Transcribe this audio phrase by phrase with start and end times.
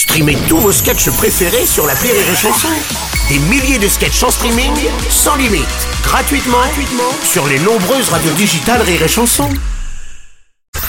[0.00, 2.68] Streamez tous vos sketchs préférés sur la Rire et Chanson.
[3.28, 4.72] Des milliers de sketchs en streaming,
[5.10, 5.66] sans limite,
[6.02, 9.50] gratuitement, gratuitement sur les nombreuses radios digitales Rire et Chanson.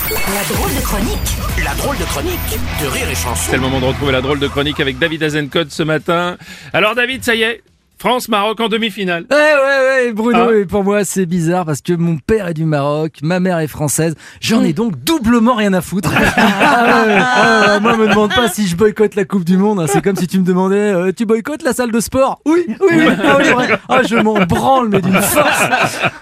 [0.06, 3.50] La drôle de chronique La drôle de chronique de Rire et Chanson.
[3.50, 6.38] C'est le moment de retrouver la drôle de chronique avec David Azencott ce matin.
[6.72, 7.64] Alors David, ça y est,
[8.00, 9.26] France-Maroc en demi-finale.
[9.30, 10.56] Ouais, ouais, ouais, Bruno, Ah.
[10.56, 13.68] et pour moi, c'est bizarre parce que mon père est du Maroc, ma mère est
[13.68, 14.16] française.
[14.42, 16.12] J'en ai donc doublement rien à foutre.
[16.64, 19.80] Ah ouais, ah moi, me demande pas si je boycotte la Coupe du Monde.
[19.80, 19.86] hein.
[19.88, 22.40] C'est comme si tu me demandais, euh, tu boycottes la salle de sport?
[22.46, 23.08] Oui, oui, oui.
[23.24, 23.78] Ah.
[23.90, 25.64] Ah, je m'en branle, mais d'une force.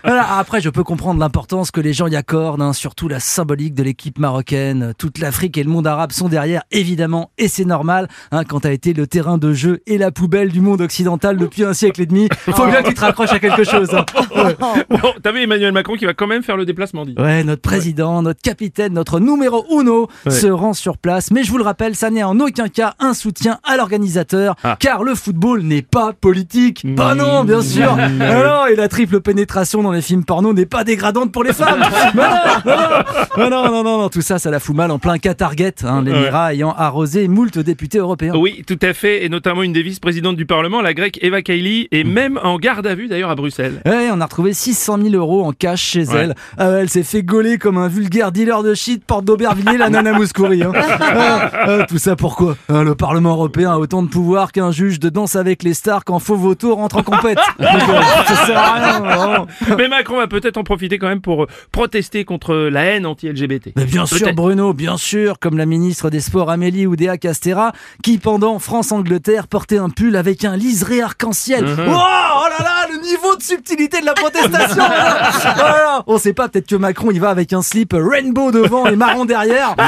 [0.03, 3.73] Voilà, après, je peux comprendre l'importance que les gens y accordent, hein, surtout la symbolique
[3.75, 4.93] de l'équipe marocaine.
[4.97, 8.71] Toute l'Afrique et le monde arabe sont derrière, évidemment, et c'est normal, hein, quand t'as
[8.71, 12.05] été le terrain de jeu et la poubelle du monde occidental depuis un siècle et
[12.05, 12.27] demi.
[12.51, 13.68] Faut bien que tu te raccroches à quelque chose.
[13.73, 14.05] Hein.
[14.35, 14.55] Ouais.
[14.89, 17.15] Bon, t'as vu Emmanuel Macron qui va quand même faire le déplacement, dit.
[17.17, 21.31] Ouais, notre président, notre capitaine, notre numéro uno se rend sur place.
[21.31, 24.77] Mais je vous le rappelle, ça n'est en aucun cas un soutien à l'organisateur, Ah.
[24.79, 26.81] car le football n'est pas politique.
[26.85, 27.91] Bah non, bien sûr.
[28.19, 31.79] Alors, et la triple pénétration dans les films porno n'est pas dégradante pour les femmes.
[32.15, 34.91] Bah non, bah non, bah non, non, non, non, tout ça, ça la fout mal
[34.91, 38.33] en plein cas Target, hein, l'Émirat ayant arrosé moult députés européens.
[38.35, 41.87] Oui, tout à fait, et notamment une des vice-présidentes du Parlement, la grecque Eva Kaili,
[41.91, 43.58] et même en garde à vue d'ailleurs à Bruxelles.
[43.85, 46.15] Ouais, on a retrouvé 600 000 euros en cash chez Ouais.
[46.21, 46.35] elle.
[46.57, 49.89] Ah ouais, elle s'est fait gauler comme un vulgaire dealer de shit porte d'Aubervilliers, la
[49.89, 50.63] nana Mouskouri.
[50.63, 50.71] Hein.
[51.01, 55.09] Ah, ah, tout ça pourquoi Le Parlement européen a autant de pouvoir qu'un juge de
[55.09, 57.37] danse avec les stars quand faux vautour rentre en compète.
[57.59, 58.99] Donc, euh, ça sert à rien.
[58.99, 59.47] vraiment.
[59.77, 63.71] Mais Macron va peut-être en profiter quand même pour euh, protester contre la haine anti-LGBT.
[63.75, 64.33] Mais bien sûr.
[64.33, 67.71] Bruno, bien sûr, comme la ministre des Sports Amélie Oudéa Castera,
[68.03, 71.65] qui pendant France-Angleterre portait un pull avec un liseré arc-en-ciel.
[71.65, 71.75] Mhm.
[71.87, 74.83] Oh, oh là là, le niveau de subtilité de la protestation
[75.55, 76.03] Voilà.
[76.07, 79.25] On sait pas, peut-être que Macron il va avec un slip rainbow devant et marron
[79.25, 79.75] derrière.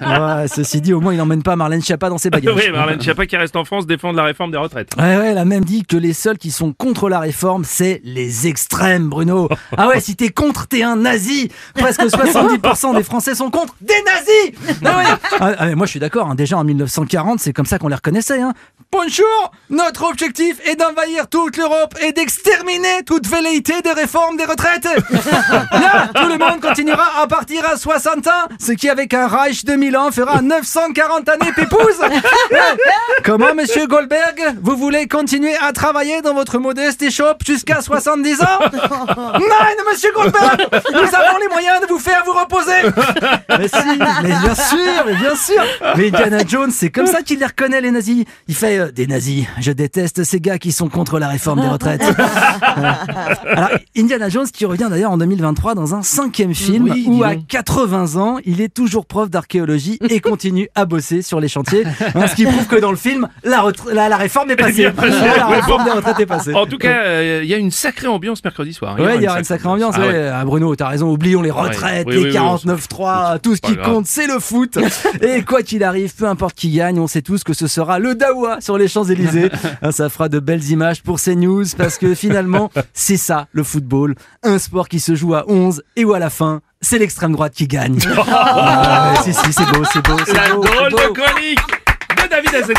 [0.00, 2.54] Ouais, ceci dit, au moins il n'emmène pas Marlène Schiappa dans ses bagages.
[2.56, 4.90] oui, Marlène Schiappa qui reste en France défendre la réforme des retraites.
[4.98, 8.00] Ouais, ouais, elle a même dit que les seuls qui sont contre la réforme, c'est
[8.04, 9.48] les extrêmes, Bruno.
[9.76, 11.50] Ah ouais, si t'es contre, t'es un nazi.
[11.74, 14.78] Presque 70% des Français sont contre des nazis.
[14.84, 15.04] Ah ouais.
[15.40, 16.28] Ah, ah, moi, je suis d'accord.
[16.28, 16.34] hein.
[16.34, 18.40] Déjà en 1940, c'est comme ça qu'on les reconnaissait.
[18.40, 18.52] Hein.
[18.92, 19.52] Bonjour.
[19.70, 24.84] Notre objectif est d'envahir toute l'Europe et d'exterminer toute velléité de réforme des retraites.
[25.72, 29.64] Là, tout le monde continuera à partir à 60 ans, ce qui avec un Reich
[29.64, 32.00] de 1000 ans fera 940 années pépouze.
[33.24, 38.46] Comment, monsieur Goldberg, vous voulez continuer à travailler dans votre modeste échoppe jusqu'à 70 ans?
[38.68, 39.40] Non,
[39.90, 42.70] monsieur Goldberg, nous avons les moyens de vous faire vous reposer.
[43.58, 45.62] Mais si, mais bien sûr, mais bien sûr.
[45.96, 48.24] Mais Indiana Jones, c'est comme ça qu'il les reconnaît, les nazis.
[48.48, 49.46] Il fait euh, des nazis.
[49.60, 52.02] Je déteste ces gars qui sont contre la réforme des retraites.
[53.46, 57.34] Alors, Indiana Jones qui revient d'ailleurs en 2023 dans un cinquième film Oui, où à
[57.34, 57.46] donc.
[57.48, 61.84] 80 ans, il est toujours prof d'archéologie et continue à bosser sur les chantiers.
[62.14, 64.72] Hein, ce qui prouve que dans le film, la, la, la réforme est passée.
[64.72, 65.18] bien passé.
[65.36, 66.54] la réforme des retraites est passée.
[66.54, 68.98] En tout cas, euh, il y a une sacrée ambiance mercredi soir.
[68.98, 69.79] Ouais, il y aura une sacrée ambiance.
[69.94, 70.30] Ah ouais.
[70.32, 71.10] Ah, Bruno, t'as raison.
[71.10, 73.86] Oublions les retraites, Oui, les oui, oui, 49-3, tout ce qui grave.
[73.92, 74.78] compte, c'est le foot.
[75.22, 78.14] Et quoi qu'il arrive, peu importe qui gagne, on sait tous que ce sera le
[78.14, 79.50] Dawa sur les Champs-Élysées.
[79.82, 84.14] Hein, ça fera de belles images pour CNews parce que finalement, c'est ça le football.
[84.42, 87.52] Un sport qui se joue à 11 et où à la fin, c'est l'extrême droite
[87.54, 87.98] qui gagne.
[88.28, 90.62] Ah, si, si, c'est beau, c'est beau, La beau.
[90.62, 90.96] drôle beau.
[90.96, 91.58] de chronique
[92.16, 92.76] de David.